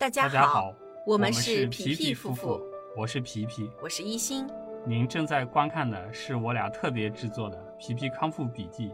[0.00, 0.74] 大家大家好，
[1.04, 2.58] 我们是是皮皮夫妇，
[2.96, 3.70] 我是皮皮。
[3.82, 4.46] 我是一心。
[4.86, 8.88] 您正在观看的是我俩特别制作的《皮皮康复笔记》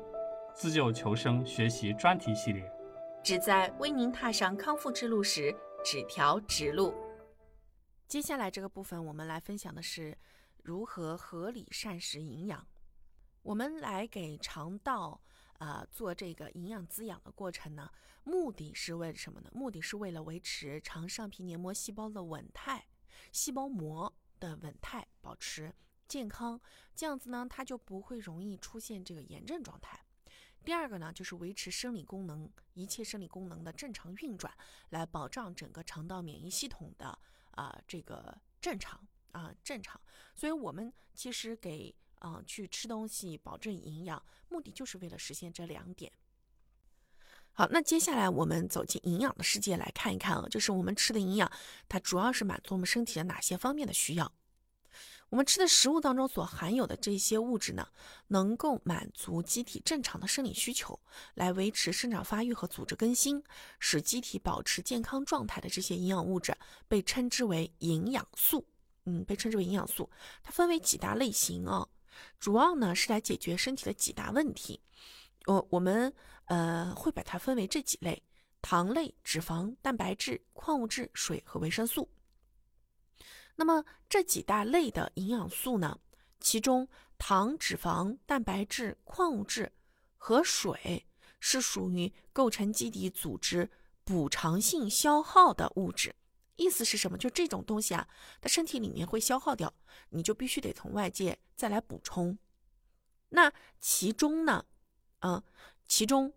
[0.53, 2.69] 自救求生学习专题系列。
[3.23, 6.93] 旨在为您踏上康复之路时指条直路。
[8.09, 10.19] 接下来这个部分，我们来分享的是
[10.65, 12.67] 如何合理膳食营养。
[13.45, 15.21] 我们来给肠道啊、
[15.59, 17.91] 呃做这个营养滋养的过程呢，
[18.25, 19.51] 目的是为了什么呢？
[19.55, 22.87] 目的是为了维持肠上皮黏膜细胞的稳态，
[23.33, 25.75] 细胞膜的稳态，保持
[26.09, 26.61] 健康，
[26.95, 30.03] 这样子呢，它就不会容易出现这个炎症状态。
[30.65, 34.53] 第二个呢，就是维持生理功能，一切生理功能的正常运转，
[34.91, 37.17] 来保障整个肠道免疫系统的
[37.53, 40.01] 啊、这个正常啊、正常。
[40.35, 46.13] 所以我们其实给啊、去吃东西保证营养，目的就是为了实现这两点。
[47.53, 51.51] 好，那接下来我们走进营养的世界来看一看啊，就是我们吃的营养，
[51.89, 54.31] 它主要是满足我们身体的哪些方面的需要？
[55.31, 57.89] 我们吃的食物当中所含有的这些物质呢，
[58.29, 61.01] 能够满足机体正常的生理需求，
[61.35, 63.43] 来维持生长发育和组织更新，
[63.81, 68.65] 使机体保持健康状态的这些营养物质，被称之为营养素。
[69.07, 70.09] 嗯，被称之为营养素。
[70.43, 71.89] 它分为几大类型啊，
[72.39, 74.81] 主要呢是来解决身体的几大问题。
[75.47, 76.13] 我我们
[76.47, 78.23] 呃会把它分为这几类：
[78.61, 82.09] 糖类、脂肪、蛋白质、矿物质、水和维生素。
[83.55, 85.99] 那么这几大类的营养素呢，
[86.41, 89.73] 其中糖、脂肪、蛋白质、矿物质
[90.17, 91.07] 和水
[91.41, 93.71] 是属于构成基底组织
[94.05, 96.15] 补偿性消耗的物质。
[96.57, 97.17] 意思是什么？
[97.17, 98.09] 就这种东西啊，
[98.41, 99.73] 它身体里面会消耗掉，
[100.11, 102.39] 你就必须得从外界再来补充。
[103.29, 104.67] 那其中呢，
[105.21, 105.43] 嗯、
[105.87, 106.33] 其中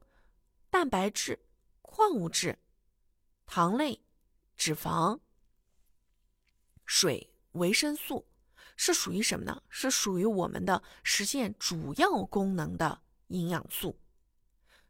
[0.70, 1.40] 蛋白质、
[1.82, 2.60] 矿物质、
[3.46, 4.02] 糖类、
[4.56, 5.20] 脂肪、
[6.86, 8.28] 水、维生素
[8.76, 9.64] 是属于什么呢？
[9.70, 14.00] 是属于我们的实现主要功能的营养素，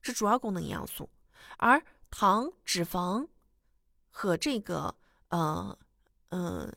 [0.01, 1.09] 是主要功能营养素。
[1.57, 3.27] 而糖、脂肪
[4.09, 4.95] 和这个
[5.29, 5.77] 呃
[6.29, 6.71] 呃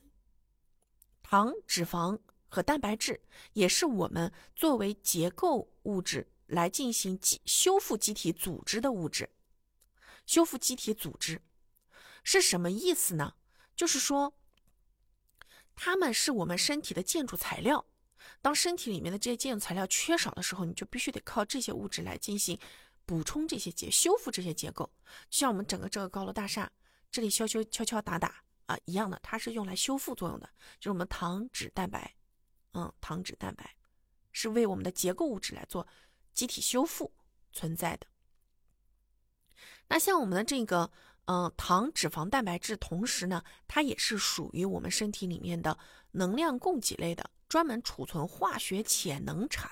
[1.23, 2.19] 糖、脂肪
[2.49, 3.21] 和蛋白质，
[3.53, 9.29] 也是我们作为结构物质来进行机修复机体组织的物质。
[10.27, 11.43] 修复机体组织
[12.23, 13.35] 是什么意思呢？
[13.75, 14.35] 就是说，
[15.75, 17.85] 它们是我们身体的建筑材料。
[18.41, 22.59] 当身体里面的这些建筑材料缺少的时候，你就必须得靠这些物质来进行
[23.05, 24.93] 补充这些结、修复这些结构。
[25.31, 26.71] 像我们整个这个高楼大厦，
[27.11, 32.15] 这里修修敲敲打打啊一样的，它是用来修复作用的，就是我们糖、脂、蛋白，
[32.73, 33.77] 嗯，糖、脂、蛋白
[34.33, 35.87] 是为我们的结构物质来做
[36.33, 37.13] 机体修复
[37.53, 38.07] 存在的。
[39.89, 40.91] 那像我们的这个，
[41.27, 45.79] 嗯、糖、脂肪、蛋白质，同时呢，它也是属于我们身体里面的
[46.13, 49.71] 能量供给类的，专门储存化学潜能产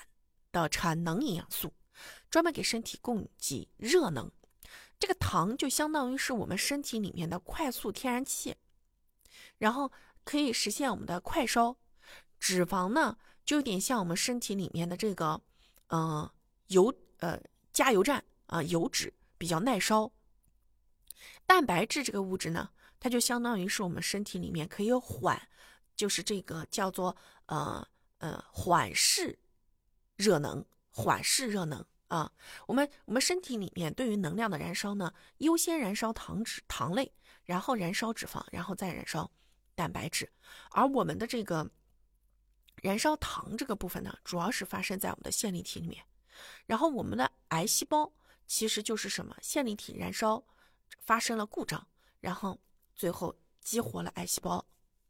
[0.53, 1.73] 的产能营养素，
[2.29, 4.31] 专门给身体供给热能。
[4.99, 8.55] 这个糖就相当于是我们身体里面的快速天然气，
[9.61, 9.93] 然后
[10.25, 11.77] 可以实现我们的快烧。
[12.39, 15.39] 脂肪呢，就有点像我们身体里面的这个，
[15.89, 16.33] 呃，
[16.69, 17.39] 油呃
[17.71, 20.11] 加油站啊、油脂比较耐烧。
[21.45, 25.39] 蛋白质这个物质呢，它就相当于是我们身体里面可以缓，
[25.95, 27.15] 就是这个叫做
[27.47, 27.87] 呃
[28.19, 29.39] 呃缓释
[30.17, 32.33] 热能，缓释热能啊。
[32.67, 37.13] 我们我们身体里面对于能量的燃烧呢，优先燃烧糖脂糖类，
[37.45, 39.31] 然后燃烧脂肪，然后再燃烧
[39.75, 40.31] 蛋白质。
[40.71, 41.71] 而我们的这个
[42.83, 46.05] 燃烧糖这个部分呢，主要是发生在我们的线粒体里面。
[46.67, 48.11] 然后我们的癌细胞
[48.47, 49.37] 其实就是什么？
[49.43, 50.43] 线粒体燃烧
[50.99, 51.87] 发生了故障，
[52.21, 52.59] 然后
[52.95, 54.65] 最后激活了癌细胞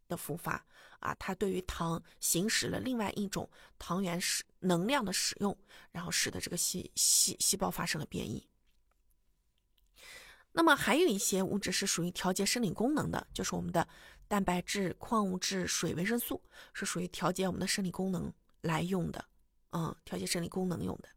[0.08, 0.64] 的复发
[0.98, 5.56] 啊，它对于糖行使了另外一种糖原使能量的使用，
[5.92, 8.44] 然后使得这个细细细胞发生了变异。
[10.52, 13.86] 那么还有一些物质是属于调节生理功能的，就是我们的
[14.30, 16.40] 蛋白质、矿物质、水、维生素
[16.72, 19.24] 是属于调节我们的生理功能来用的，
[19.72, 21.08] 嗯，调节生理功能用的。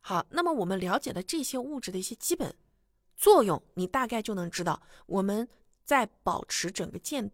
[0.00, 2.52] 好，那么我们了解了这些物质的一些基本
[3.16, 5.48] 作用，你大概就能知道我们
[5.84, 7.30] 在保持整个健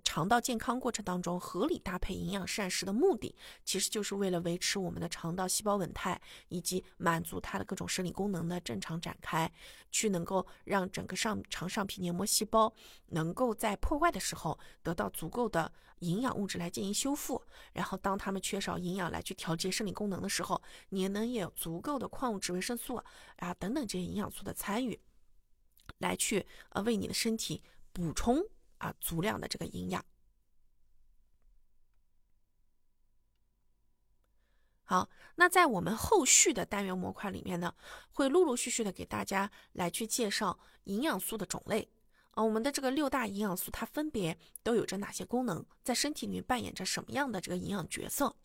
[0.00, 3.34] 肠道健康过程当中，合理搭配营养膳食的目的，
[3.64, 9.52] 其实就是为了维持我们的肠道细胞稳态，以及满足它的各种生理功能的正常展开，
[9.90, 12.72] 去能够让整个上肠上皮黏膜细胞
[13.08, 17.42] 能够在破坏的时候得到足够的营养物质来进行修复，
[17.74, 22.96] 然后当它们缺少营养来去调节生理功能的时候，你能有足够的矿物质、维生素
[23.36, 24.98] 啊等等这些营养素的参与。
[25.98, 27.62] 来去呃为你的身体
[27.92, 28.42] 补充
[28.82, 30.04] 啊足量的这个营养。
[34.84, 37.74] 好，那在我们后续的单元模块里面呢，
[38.10, 41.88] 会陆陆续续的给大家来去介绍营养素的种类
[42.32, 48.36] 啊，我们的这个六大营养素它分别都有着哪些功能，在身体里面扮演着什么样的这个营养角色。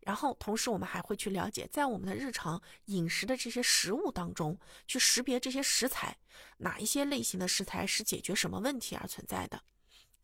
[0.00, 6.16] 然后，同时我们还会去了解，在我们的日常饮食的这些食物当中，去识别这些食材
[6.58, 9.62] 哪一些类型的食材是解决什么问题而存在的。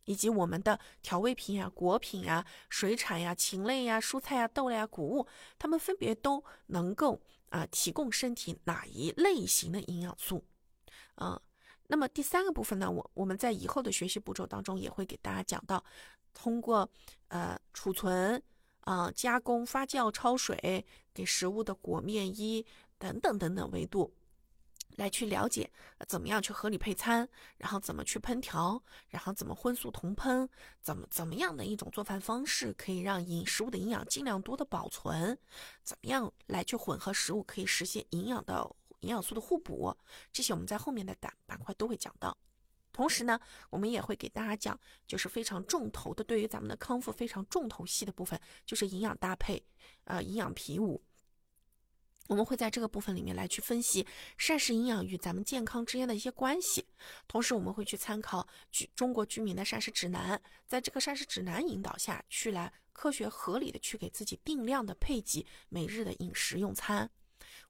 [0.05, 5.27] 以及我们的调味品呀、果品呀、水产呀、禽类呀、蔬菜呀、豆类呀、谷物，
[5.57, 7.19] 它们分别都能够
[7.49, 10.45] 啊提供身体哪一类型的营养素？
[11.15, 11.41] 啊，
[11.87, 15.83] 那么第三个部分呢，我我们在以后的学习步骤当中也会给大家讲到，
[16.35, 16.87] 通过
[17.29, 18.39] 呃储存、
[18.85, 22.65] 啊加工、发酵、焯水，给食物的裹面衣
[22.97, 24.13] 等等等等维度。
[24.97, 25.69] 来去了解
[26.07, 27.27] 怎么样去合理配餐，
[27.57, 30.47] 然后怎么去烹调，然后怎么荤素同烹，
[30.81, 35.37] 怎么怎么样的一种做饭方式可以让饮食物的营养尽量多的保存，
[35.83, 39.93] 怎么样来去混合食物可以实现营养的营养素的互补，
[40.31, 42.37] 这些我们在后面的板板块都会讲到。
[42.95, 43.37] 同时呢，
[43.69, 49.61] 我们也会给大家讲，就是非常重头的，对于咱们的康复非常重头戏的部分，就是营养搭配，
[50.05, 51.03] 呃，营养皮五。
[52.27, 54.07] 我们会在这个部分里面来去分析
[54.37, 56.87] 膳食营养与咱们健康之间的一些关系，
[57.27, 67.11] 同时我们会去参考居中国居民的膳食指南，在这个膳食指南引导下去来科学合理的去给自己定量的配给每日的饮食用餐。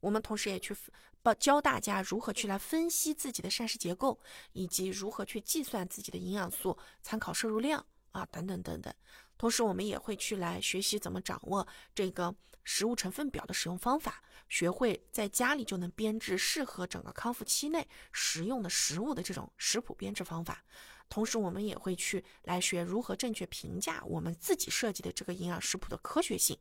[0.05, 0.75] 我们同时也去
[1.23, 4.19] 教教大家如何去来分析自己的膳食结构，
[4.53, 8.93] 以及如何去计算自己的营养素参考摄入量啊等等等等。
[9.35, 20.63] 同时，我们也会去来学习怎么掌握这个食物成分表的使用方法，学会在家里就能编制适合整个康复期内食用的食物的这种食谱编制方法。
[21.09, 26.55] 同时，我们也会去来学如何正确评价我们自己设计的这个营养食谱的科学性。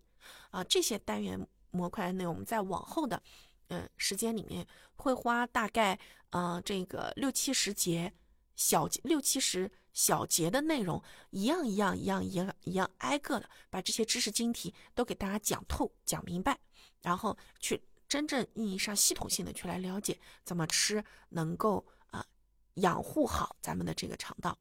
[0.49, 3.23] 啊，这些单元模块内，我们在往后的
[3.69, 4.67] 嗯时间里面
[4.97, 5.99] 会花大概
[6.31, 8.13] 呃这个六七十节
[8.57, 9.71] 小六七十。
[9.95, 11.01] 小节的内容，
[11.31, 16.59] 一样一样一样一样一样挨个的把这些知识晶体都给大家讲透讲明白，
[17.03, 22.27] 然后去真正意义上系统性的去来了解怎么吃能够啊
[22.75, 24.59] 养护好咱们的这个肠道。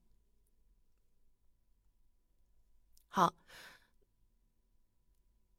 [3.08, 3.34] 好，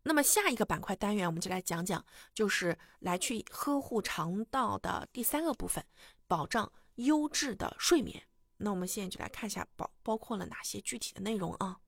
[0.06, 5.85] 那么下一个板块单元我们就来讲讲，就是来去呵护肠道的第三个部分，
[6.27, 8.23] 保障优质的睡眠。
[8.59, 11.81] 那我们现在就来看一下包包括了哪些具体的内容啊。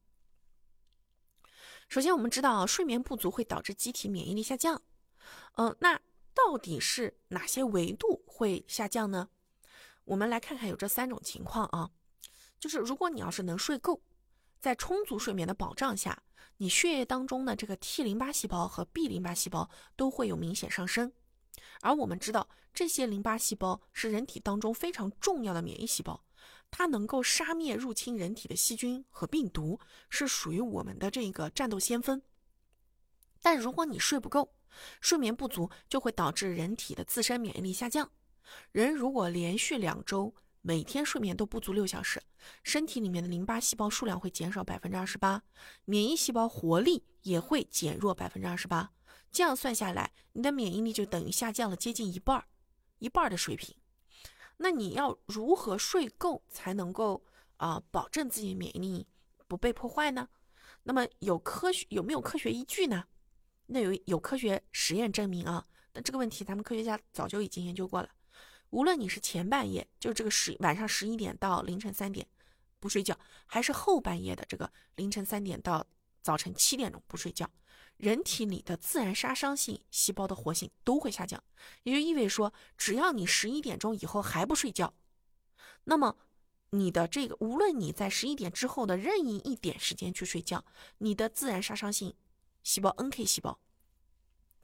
[1.89, 4.83] 首先，我们知道睡眠不足会导致机体免疫力下降，
[5.57, 6.01] 嗯，那
[6.35, 9.29] 到底是哪些维度会下降呢？
[10.05, 11.91] 我们来看看有这三种情况啊，
[12.59, 14.01] 就是如果你要是能睡够，
[14.61, 16.23] 在充足睡眠的保障下，
[16.59, 21.13] 你血液当中的这个 T 淋巴细胞和 B 淋巴细胞都会有明显上升，
[21.81, 26.23] 而我们知道这些淋巴细胞是人体当中非常重要的免疫细胞。
[26.71, 29.79] 它能够杀灭入侵人体的细菌和病毒，
[30.11, 32.21] 是属于我们的这个战斗先锋。
[33.41, 34.53] 但如果你睡不够，
[35.01, 38.11] 睡眠不足就会导致人体的自身免疫力下降。
[38.73, 40.35] 人如果连续两周
[40.67, 42.21] 每天睡眠都不足六小时，
[42.65, 45.41] 身体里面的淋巴细胞数量会减少百分之二十八，
[45.85, 48.91] 免疫细胞活力也会减弱百分之二十八。
[49.31, 52.49] 这样算下来，你的免疫力就等于下降了接近一半儿，
[52.99, 53.77] 一半儿的水平。
[54.57, 57.25] 那你要如何睡够才能够
[57.59, 59.07] 啊保证自己免疫力
[59.47, 60.29] 不被破坏呢？
[60.83, 63.05] 那么有科学有没有科学依据呢？
[63.67, 65.65] 那有有科学实验证明啊。
[65.93, 68.09] 那这个问题咱们科学家早就已经研究过了。
[68.71, 72.27] 无论你是前半夜，就这个十晚上十一点到凌晨三点
[72.81, 75.87] 不睡觉，还是后半夜的这个凌晨三点到
[76.23, 77.51] 早晨七点钟不睡觉。
[77.97, 81.43] 人体里的自然杀伤性细胞的活性都会下降，
[81.85, 84.93] 也就意味着说，只要你十一点钟以后还不睡觉，
[85.85, 86.19] 那么
[86.71, 90.63] 你的这个无论你在十一点之后的任意一点时间去睡觉，
[90.99, 92.15] 你的自然杀伤性
[92.63, 93.59] 细胞 NK 细胞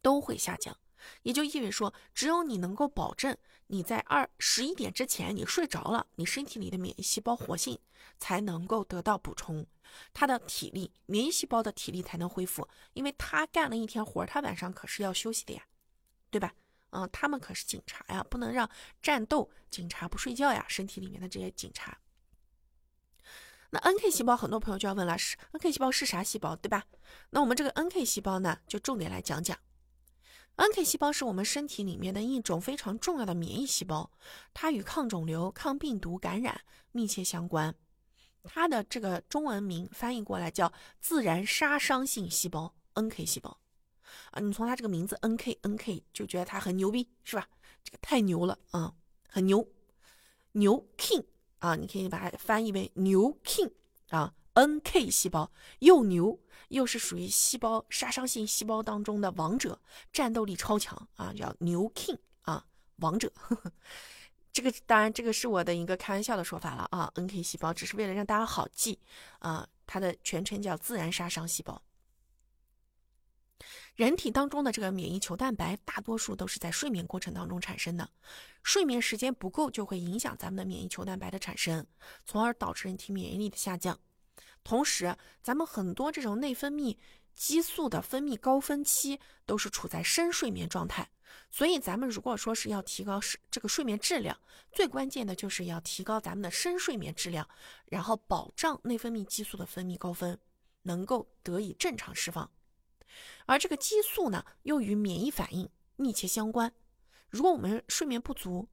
[0.03, 0.77] 都会下降。
[1.23, 3.37] 也就意味着说，只有你能够保证
[3.69, 7.79] 你在二十一点之前你睡着了，你身体里的免疫细胞活性
[8.19, 9.67] 才能够得到补充，
[10.13, 15.63] 他的体力，免疫细胞的体力才能恢复，因为他干了一天活，他晚上可是要休息的呀，
[16.31, 16.55] 对吧？
[16.91, 18.69] 嗯，他们可是警察呀，不能让
[19.01, 21.99] 战斗警察不睡觉呀，身体里面的这些警察。
[23.71, 26.85] 那 NK 细胞，很多朋友就要问了，是 NK 细胞是啥细胞，对吧？
[27.31, 29.59] 那我们这个 NK 细胞呢，就重点来讲讲。
[30.57, 34.11] NK 细胞是我们身体里面的一种非常重要的免疫细胞，
[34.53, 36.61] 它与抗肿瘤、抗病毒感染
[36.93, 37.75] 密切相关。
[38.45, 43.59] 它的这个中文名翻译过来叫自然杀伤性细胞 NK 细胞。
[44.31, 47.49] 啊，你从它这个名字 NK NK 就觉得它很牛逼，是吧？
[47.83, 48.95] 这个太牛了啊，
[49.29, 49.67] 很牛，
[50.53, 51.25] 牛 King
[51.61, 53.73] 啊，你可以把它翻译为牛 King
[54.11, 54.35] 啊。
[54.55, 59.81] NK 细胞又牛又是属于细胞杀伤性细胞当中的王者，
[60.13, 62.65] 战斗力超强啊，叫牛 King 啊，
[62.97, 63.33] 王者。
[64.53, 67.11] 这个当然这个是我的一个开玩笑的说法了啊。
[67.15, 68.99] NK 细胞只是为了让大家好记
[69.39, 71.83] 啊，它的全称叫自然杀伤细胞。
[73.95, 78.11] 人体当中的这个免疫球蛋白，大多数都是在睡眠过程当中产生的。
[78.63, 81.87] 睡眠时间不够，就会影响咱们的免疫球蛋白的产生，
[82.27, 83.99] 从而导致人体免疫力的下降。
[84.65, 86.97] 同时，咱们很多这种内分泌
[87.35, 91.11] 激素的分泌高峰期都是处在深睡眠状态，
[91.51, 94.39] 所以咱们如果说是要提高睡这个睡眠质量，
[94.71, 97.49] 最关键的就是要提高咱们的深睡眠质量，
[97.87, 100.39] 然后保障内分泌激素的分泌高峰
[100.83, 102.51] 能够得以正常释放。
[103.47, 106.73] 而这个激素呢，又与免疫反应密切相关。
[107.29, 108.69] 如果我们睡眠不足，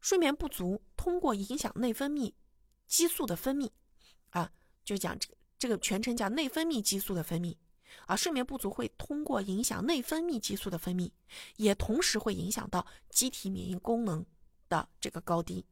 [0.00, 2.32] 睡眠不足通过影响内分泌
[2.86, 3.70] 激素的分泌，
[4.90, 7.56] 就讲这，这个全称叫内分泌激素的分泌，
[8.06, 11.12] 啊，睡眠不足会通过影响内分泌激素的分泌，
[11.54, 14.26] 也同时会影响到机体免疫功能
[14.68, 15.64] 的这个高低。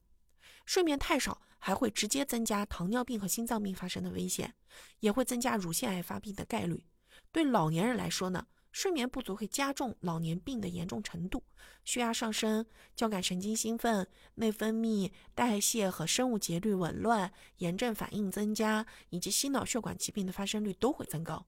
[0.67, 4.55] 睡眠太少，还会直接增加糖尿病和心脏病发生的危险，
[5.01, 6.85] 也会增加乳腺癌发病的概率。
[7.33, 8.47] 对老年人来说呢？
[8.71, 11.43] 睡眠不足会加重老年病的严重程度，
[11.85, 14.07] 血压上升、交感神经兴奋、
[14.37, 21.47] 内分泌、代谢和生物节律紊乱、炎症反应增加，以及心脑血管疾病的发生率都会增高。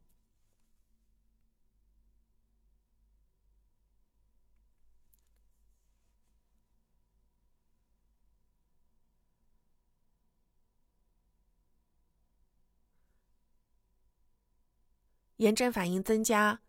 [15.36, 16.60] 炎症反应增加。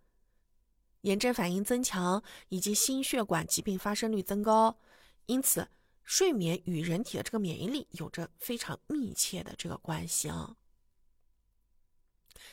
[1.01, 4.77] 炎症反应增强，以及心血管疾病发生率增高，
[5.25, 5.67] 因此
[6.03, 10.55] 睡眠与人体的这个免疫力有着非常密切的这个关系啊。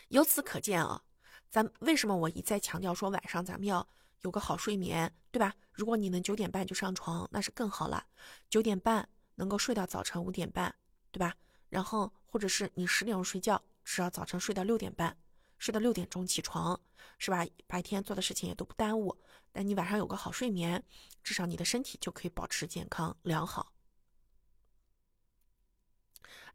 [0.09, 1.03] 由此可见啊，
[1.51, 3.87] 咱为什么我一再强调说晚上咱们要
[4.23, 5.55] 有个好睡眠，对吧？
[5.73, 8.07] 如果你能九点半就上床，那是更好了。
[8.49, 10.75] 九点半能够睡到早晨五点半，
[11.11, 11.35] 对吧？
[11.69, 15.17] 然后或者是你十点钟睡觉，至少早晨睡到六点半。
[15.59, 16.81] 睡到六点钟起床，
[17.19, 17.47] 是吧？
[17.67, 19.17] 白天做的事情也都不耽误。
[19.53, 20.85] 但你晚上有个好睡眠，
[21.23, 23.73] 至少你的身体就可以保持健康良好。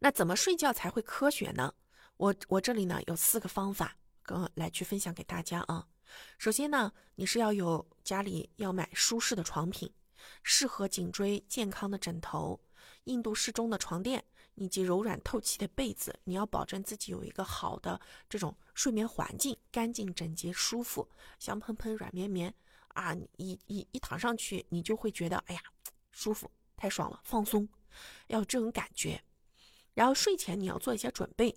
[0.00, 1.74] 那怎么睡觉才会科学呢？
[2.16, 5.86] 我我这里呢有四个方法，跟来去分享给大家啊。
[6.38, 9.92] 首先呢，你是要有家里要买舒适的床品，
[10.42, 12.60] 适合颈椎健康的枕头，
[13.04, 14.24] 硬度适中的床垫。
[14.54, 21.08] 以及柔软透气的被子，你要保证自己有一个好的这种睡眠环境，干净整洁、舒服、
[21.38, 22.54] 香喷喷、软绵绵
[22.88, 23.14] 啊！
[23.36, 25.60] 一一一躺上去，你就会觉得哎呀，
[26.12, 27.68] 舒服，太爽了，放松，
[28.28, 29.22] 要有这种感觉。
[29.94, 31.50] 然后睡前你要做一些准备，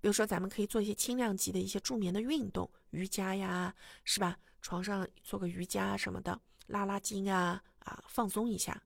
[0.00, 4.38] 比如说咱们可以做一些轻量级的一些助眠的运动，瑜伽呀，是吧？
[4.60, 8.82] 床上做个瑜伽什么的，拉拉筋啊啊，放松一下。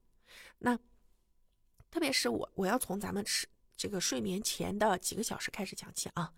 [0.59, 0.79] 那
[1.91, 3.47] 特别是我，我要从咱们吃。
[3.77, 6.33] 这个睡眠前的几个小时开始讲起啊，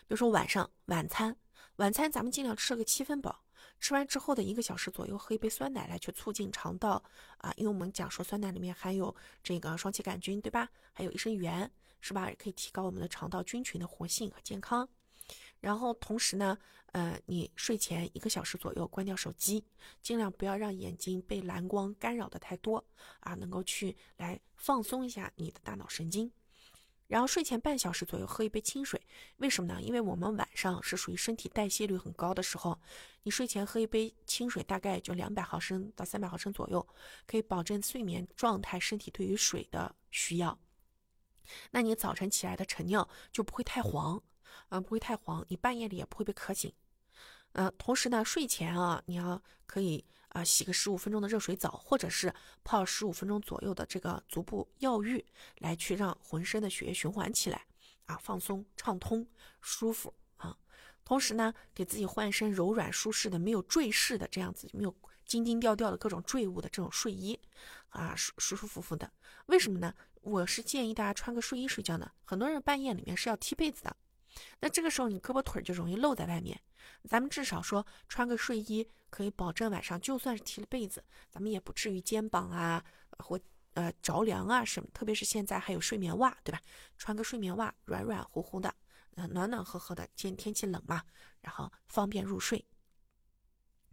[0.00, 1.36] 比如说晚上晚餐，
[1.76, 3.44] 晚餐咱们尽量吃个七分饱，
[3.80, 7.02] 吃完之后的一个小时左右喝一杯酸奶来去促进肠道
[7.38, 10.68] 啊，因为我们讲说酸奶里面含有这个双歧杆菌，对吧？
[10.92, 11.70] 还有益生元，
[12.00, 12.28] 是吧？
[12.28, 14.88] 也可以提高我们的肠道菌群的活性和健康。
[15.60, 19.64] 然后同时呢，呃，你睡前一个小时左右关掉手机，
[20.02, 22.84] 尽量不要让眼睛被蓝光干扰的太多
[23.20, 26.30] 啊，能够去来放松一下你的大脑神经。
[27.12, 28.98] 然后睡前半小时左右喝一杯清水，
[29.36, 29.82] 为什么呢？
[29.82, 32.80] 因为我们晚上是属于身体代谢率很高的时候，
[33.24, 36.88] 你睡前喝一杯清水，大概就两百毫升到三百毫升左右，
[37.26, 40.58] 可以保证睡眠状态，身体对于水的需要。
[41.72, 44.22] 那你早晨起来的晨尿就不会太黄，
[44.70, 46.72] 啊，不会太黄，你半夜里也不会被渴醒。
[47.52, 50.02] 呃，同时呢，睡前啊，你要可以。
[50.32, 52.34] 啊，洗个十五分钟的热水澡，或者是
[52.64, 55.24] 泡十五分钟左右的这个足部药浴，
[55.58, 57.66] 来去让浑身的血液循环起来，
[58.06, 59.26] 啊，放松、畅通、
[59.60, 60.56] 舒服啊。
[61.04, 64.94] 同时呢，给自己换一身柔软舒适的、没有坠饰的这样子，没有
[65.26, 67.38] 金金吊吊的各种坠物的这种睡衣，
[67.90, 69.12] 啊，舒舒舒服服的。
[69.46, 69.92] 为什么呢？
[70.22, 72.10] 我是建议大家穿个睡衣睡觉呢。
[72.24, 73.96] 很多人半夜里面是要踢被子的，
[74.60, 76.60] 那这个时候你胳膊腿儿就容易露在外面。
[77.08, 82.84] 咱们至少说穿个睡衣，可以保证晚上就算是踢了被子，咱们也不至于肩膀啊
[83.18, 83.38] 或
[83.74, 84.88] 呃着凉啊什么。
[84.92, 86.60] 特别是现在还有睡眠袜，对吧？
[86.96, 88.74] 穿个睡眠袜，软软乎乎的，
[89.16, 90.08] 呃暖暖和和的。
[90.16, 91.02] 现天气冷嘛，
[91.40, 92.64] 然后方便入睡。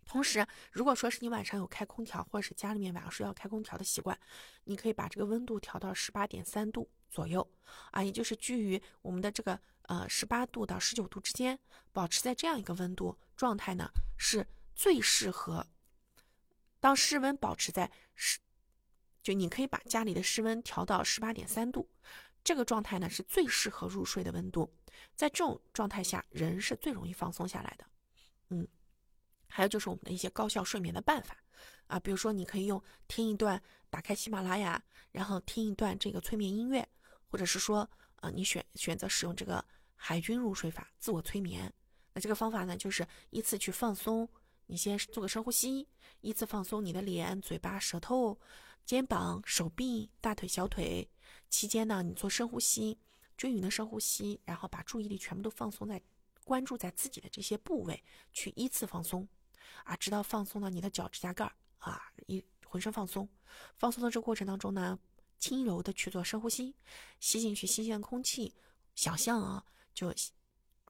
[0.05, 4.19] 同时，如果说是你晚上有开空调，或者是家里面晚上睡觉开空调的习惯，
[4.63, 7.47] 你可以把这个温度调到十八点三度左右
[7.91, 11.57] 啊，也就是居于我们的这个呃十八度到十九度之间，
[11.91, 15.65] 保持在这样一个温度状态呢，是最适合。
[16.79, 18.37] 当室温保持在十，
[19.23, 21.89] 就你可以把家里的室温调到十八点三度，
[22.43, 24.71] 这个状态呢是最适合入睡的温度。
[25.15, 27.85] 在这种状态下，人是最容易放松下来的。
[28.49, 28.67] 嗯。
[29.51, 31.35] 还有就是我们的一些高效睡眠的办法，
[31.87, 34.79] 啊，比如说你可以用听一段，打开喜马拉雅，
[35.11, 36.87] 然后听一段这个催眠音乐，
[37.25, 39.65] 或者是说，呃，你选选择使用这个
[40.01, 41.71] 海军入睡法自我催眠。
[42.13, 44.27] 那这个方法呢，就是依次去放松，
[44.65, 45.87] 你先做个深呼吸，
[46.21, 48.39] 依次放松你的脸、嘴巴、舌头、
[48.85, 51.07] 肩膀、手臂、大腿、小腿。
[51.49, 52.97] 期间呢，你做深呼吸，
[53.37, 56.01] 均匀的深呼吸，然后把注意力全部都放松在
[56.45, 58.01] 关注在自己的这些部位，
[58.31, 59.27] 去依次放松。
[59.83, 63.27] 啊，直到放松到你的脚趾甲盖儿啊，一浑身放松。
[63.75, 64.97] 放松的这过程当中呢，
[65.37, 66.75] 轻柔的去做深呼吸，
[67.19, 68.53] 吸进去新鲜空气，
[68.95, 70.13] 想象啊，就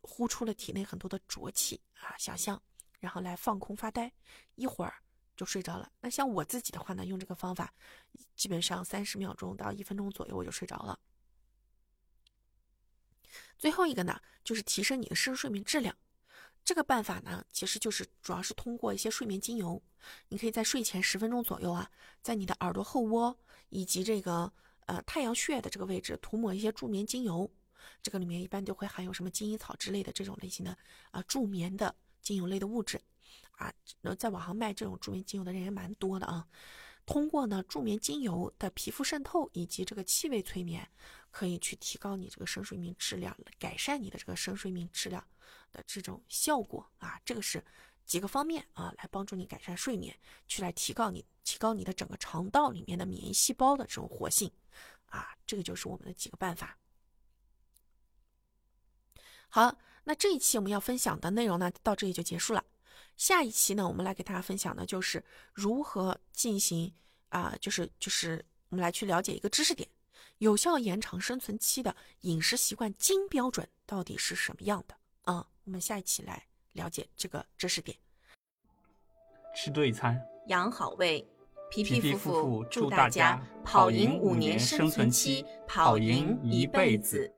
[0.01, 2.61] 呼出了体内很多的浊气啊，想象，
[2.99, 4.11] 然后来放空发呆，
[4.55, 4.93] 一会儿
[5.35, 5.91] 就睡着了。
[5.99, 7.73] 那像我自己的话呢，用这个方法，
[8.35, 10.99] 基本上三十秒钟到一分钟左右我就睡着了。
[13.57, 15.95] 最后一个呢，就是提升你的深睡眠质量。
[16.63, 19.81] 这个办法呢，其实就是主要是通过一些睡眠精油。
[20.29, 21.89] 你可以在睡前十分钟左右啊，
[22.21, 23.37] 在你的耳朵后窝
[23.69, 24.51] 以及这个
[24.85, 27.51] 呃太阳穴的这个位置涂抹一些助眠精油。
[28.01, 30.77] 这个里面一般都会含有什么金银草之类的这种类型的
[31.11, 33.01] 啊助眠的精油类的物质
[33.51, 33.73] 啊。
[34.01, 36.47] 那在网上卖这种助眠精油的人也蛮多的啊。
[37.05, 40.87] 通过呢助眠精油的皮肤渗透以及这个气味催眠，
[41.31, 45.27] 可以去提高你这个深睡眠质量，改善你的这个深睡眠质量
[45.71, 47.19] 的这种效果啊。
[47.25, 47.63] 这个是
[48.05, 50.15] 几个方面啊，来帮助你改善睡眠，
[50.47, 54.51] 去来提高你提高你的整个肠道里面的免疫细胞的这种活性
[55.07, 55.35] 啊。
[55.47, 56.77] 这个就是我们的几个办法。
[59.49, 62.63] 好，那这一期我们要分享的内容呢，到这里就结束了。
[63.17, 66.93] 下一期呢，我们来给大家分享的就是如何进行
[67.29, 69.89] 啊，就是就是我们来去了解一个知识点，
[70.37, 75.45] 有效延长生存期的饮食习惯金标准到底是什么样的啊？
[75.65, 77.97] 我们下一期来了解这个知识点。
[79.55, 81.27] 吃对餐，养好胃，
[81.69, 87.35] 皮皮夫妇祝大家跑赢五年生存期，跑赢一辈子。